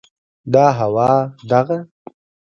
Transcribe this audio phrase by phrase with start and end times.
[0.53, 1.11] دا هوا،
[1.49, 1.77] دغه